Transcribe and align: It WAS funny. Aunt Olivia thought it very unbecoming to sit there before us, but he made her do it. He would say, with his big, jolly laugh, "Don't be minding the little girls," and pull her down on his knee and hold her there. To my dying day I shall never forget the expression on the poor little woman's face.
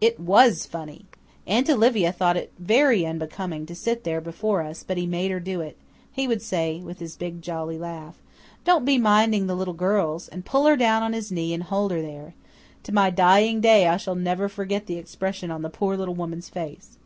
It 0.00 0.20
WAS 0.20 0.66
funny. 0.66 1.04
Aunt 1.48 1.68
Olivia 1.68 2.12
thought 2.12 2.36
it 2.36 2.52
very 2.60 3.04
unbecoming 3.04 3.66
to 3.66 3.74
sit 3.74 4.04
there 4.04 4.20
before 4.20 4.62
us, 4.62 4.84
but 4.84 4.96
he 4.96 5.04
made 5.04 5.32
her 5.32 5.40
do 5.40 5.60
it. 5.60 5.76
He 6.12 6.28
would 6.28 6.42
say, 6.42 6.78
with 6.80 7.00
his 7.00 7.16
big, 7.16 7.42
jolly 7.42 7.76
laugh, 7.76 8.22
"Don't 8.64 8.84
be 8.84 8.98
minding 8.98 9.48
the 9.48 9.56
little 9.56 9.74
girls," 9.74 10.28
and 10.28 10.44
pull 10.46 10.66
her 10.66 10.76
down 10.76 11.02
on 11.02 11.12
his 11.12 11.32
knee 11.32 11.52
and 11.52 11.64
hold 11.64 11.90
her 11.90 12.00
there. 12.02 12.34
To 12.84 12.94
my 12.94 13.10
dying 13.10 13.60
day 13.60 13.88
I 13.88 13.96
shall 13.96 14.14
never 14.14 14.48
forget 14.48 14.86
the 14.86 14.96
expression 14.96 15.50
on 15.50 15.62
the 15.62 15.70
poor 15.70 15.96
little 15.96 16.14
woman's 16.14 16.48
face. 16.48 16.96